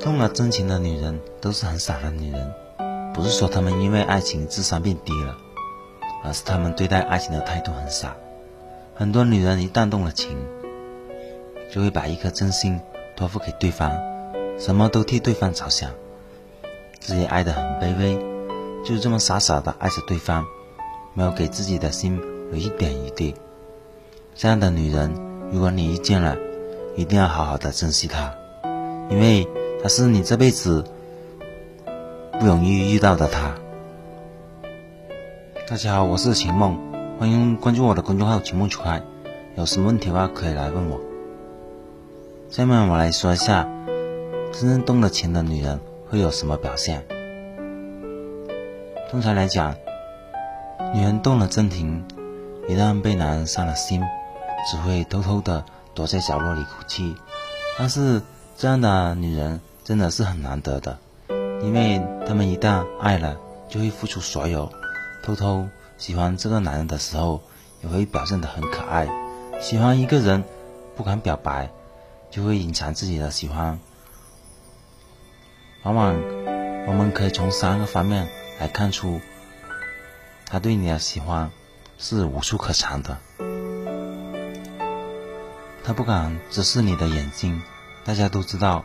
[0.00, 2.52] 动了真情的女人都是很傻的女人，
[3.12, 5.36] 不是说她们因为爱情智商变低了，
[6.24, 8.16] 而是她们对待爱情的态度很傻。
[8.94, 10.36] 很多女人一旦动了情，
[11.70, 12.80] 就会把一颗真心
[13.16, 13.92] 托付给对方，
[14.58, 15.90] 什么都替对方着想，
[17.00, 18.16] 自己爱得很卑微，
[18.84, 20.44] 就这么傻傻的爱着对方，
[21.12, 22.20] 没有给自己的心
[22.50, 23.34] 留一点余地。
[24.34, 25.12] 这样的女人，
[25.50, 26.36] 如果你遇见了，
[26.96, 28.32] 一定要好好的珍惜她，
[29.10, 29.46] 因为
[29.80, 30.84] 她是你这辈子
[32.40, 33.54] 不容易遇到的她。
[35.68, 36.76] 大家好，我是秦梦，
[37.18, 39.00] 欢迎关注我的公众号“秦梦初开”，
[39.54, 41.00] 有什么问题的话可以来问我。
[42.50, 43.68] 下面我来说一下，
[44.52, 47.06] 真正动了情的女人会有什么表现。
[49.08, 49.76] 通常来讲，
[50.92, 52.04] 女人动了真情，
[52.66, 54.02] 一旦被男人伤了心，
[54.68, 55.64] 只会偷偷的
[55.94, 57.14] 躲在角落里哭泣。
[57.78, 58.20] 但是
[58.56, 60.98] 这样的女人真的是很难得的，
[61.62, 63.38] 因为他们一旦爱了，
[63.70, 64.70] 就会付出所有。
[65.22, 67.40] 偷偷喜欢这个男人的时候，
[67.82, 69.08] 也会表现得很可爱。
[69.62, 70.44] 喜欢一个人，
[70.94, 71.70] 不敢表白。
[72.30, 73.78] 就会隐藏自己的喜欢，
[75.84, 76.14] 往往
[76.86, 78.28] 我们可以从三个方面
[78.60, 79.22] 来看出，
[80.44, 81.50] 他对你的喜欢
[81.96, 83.16] 是无处可藏的。
[85.82, 87.62] 他不敢直视你的眼睛，
[88.04, 88.84] 大家都知道，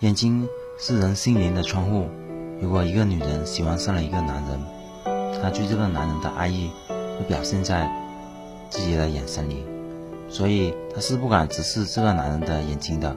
[0.00, 2.08] 眼睛是人心灵的窗户。
[2.60, 4.60] 如果一个女人喜欢上了一个男人，
[5.40, 7.88] 她对这个男人的爱意会表现在
[8.70, 9.64] 自己的眼神里。
[10.28, 13.16] 所以她是不敢直视这个男人的眼睛的。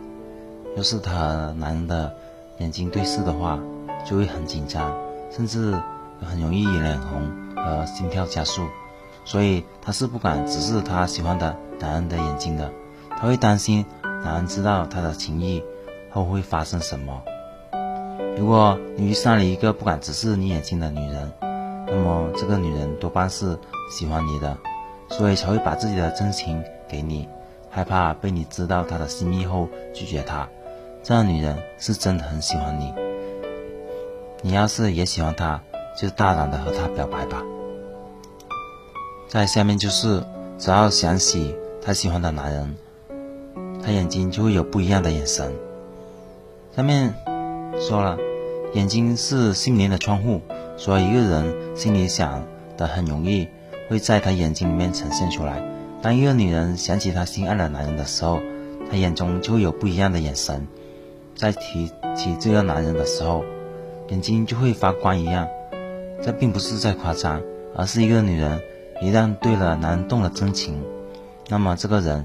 [0.76, 2.14] 要是她和男人的
[2.60, 3.60] 眼睛对视的话，
[4.06, 4.96] 就会很紧张，
[5.32, 5.76] 甚至
[6.22, 8.68] 很容易脸红和心跳加速。
[9.26, 12.72] 所以她是不敢直视她喜欢的男人的眼睛的。
[13.10, 13.84] 她会担心
[14.24, 15.64] 男人知道她的情意
[16.18, 17.22] 后会发生什么。
[18.38, 21.32] 如果你遇上了一个不敢直视你眼睛的女人，
[21.88, 23.58] 那么这个女人多半是
[23.92, 24.58] 喜欢你的，
[25.10, 26.64] 所以才会把自己的真情。
[26.90, 27.28] 给你，
[27.70, 30.48] 害怕被你知道她的心意后拒绝她，
[31.04, 32.94] 这样女人是真的很喜欢你。
[34.42, 35.62] 你要是也喜欢她，
[36.00, 37.44] 就大胆的和她表白吧。
[39.28, 40.24] 在下面就是，
[40.58, 42.76] 只要想起她喜欢的男人，
[43.84, 45.54] 他眼睛就会有不一样的眼神。
[46.78, 47.12] 下面
[47.80, 48.20] 说了，
[48.76, 50.42] 眼睛是心灵的窗户，
[50.78, 52.46] 所以一个人心里想
[52.78, 53.48] 的很容易
[53.90, 55.60] 会在他眼睛里面呈现出来。
[56.04, 58.40] 当一个女人想起她心爱的男人的时候，
[58.92, 60.68] 她眼中就会有不一样的眼神。
[61.36, 63.44] 在提起这个男人的时候，
[64.10, 65.48] 眼睛就会发光一样。
[66.22, 67.42] 这并不是在夸张，
[67.76, 68.62] 而是一个女人
[69.02, 70.80] 一旦对了男人动了真情，
[71.50, 72.24] 那么这个人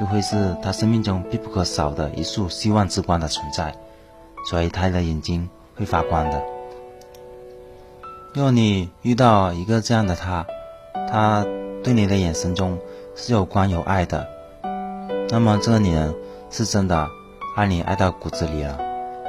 [0.00, 3.74] 就会是她生命中必不可少的一束希望之光的存在。
[4.44, 6.42] 所以她的眼睛会发光的。
[8.34, 10.46] 若你遇到一个这样的他，
[11.10, 11.44] 他
[11.82, 12.78] 对你的眼神中。
[13.16, 14.26] 是有关有爱的，
[15.28, 16.14] 那么这个女人
[16.48, 17.06] 是真的
[17.54, 18.78] 爱你爱到骨子里了。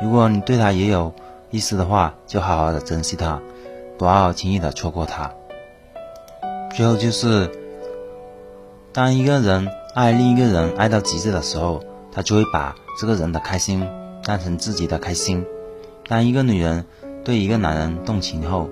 [0.02, 1.12] 如果你对她也有
[1.50, 3.42] 意思的话，就好好的珍惜她，
[3.98, 5.30] 不要轻易的错过她。
[6.74, 7.52] 最后就是，
[8.94, 11.84] 当一个人爱另一个人爱到极致的时候，
[12.14, 13.86] 他就会把这个人的开心
[14.24, 15.46] 当成自己的开心。
[16.08, 16.86] 当一个女人
[17.24, 18.70] 对一个男人动情后，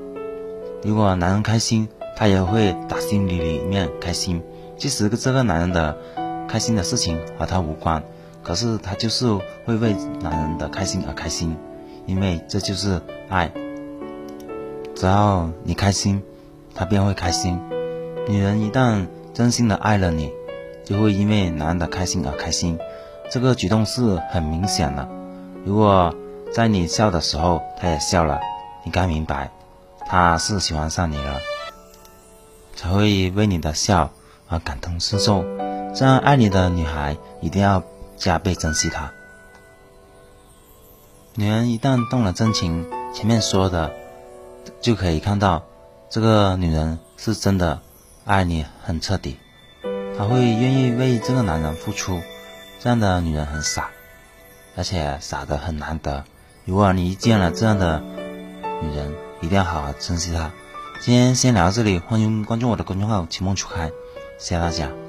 [0.83, 4.41] 如果男人开心，她也会打心里里面开心。
[4.77, 5.97] 即使这个男人的
[6.47, 8.01] 开心的事情和他无关，
[8.43, 9.27] 可是他就是
[9.65, 11.55] 会为男人的开心而开心，
[12.05, 13.51] 因为这就是爱。
[14.95, 16.23] 只要你开心，
[16.73, 17.59] 他便会开心。
[18.27, 20.31] 女人一旦真心的爱了你，
[20.85, 22.77] 就会因为男人的开心而开心。
[23.29, 25.07] 这个举动是很明显的。
[25.66, 26.14] 如果
[26.53, 28.40] 在你笑的时候，他也笑了，
[28.84, 29.52] 你该明白，
[30.08, 31.40] 他是喜欢上你了，
[32.75, 34.12] 才会为你的笑。
[34.52, 35.44] 而感同身受，
[35.94, 37.84] 这样爱你的女孩一定要
[38.18, 39.12] 加倍珍惜她。
[41.35, 43.91] 女人一旦动了真情，前面说的
[44.82, 45.62] 就可以看到，
[46.09, 47.79] 这个女人是真的
[48.26, 49.38] 爱你很彻底，
[50.17, 52.20] 她会愿意为这个男人付出。
[52.79, 53.91] 这样的女人很傻，
[54.79, 56.23] 而且傻的很难得。
[56.64, 58.02] 如果你遇见了这样的
[58.81, 60.53] 女人，一定要好好珍惜她。
[61.02, 63.91] 今天先聊到这里，欢迎关注我的公众号“情梦初开”。
[64.40, 65.09] 谢谢大家。